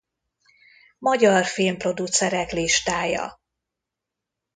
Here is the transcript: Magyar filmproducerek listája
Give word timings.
Magyar 0.99 1.45
filmproducerek 1.45 2.51
listája 2.51 3.39